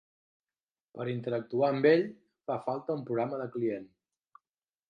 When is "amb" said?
1.75-1.87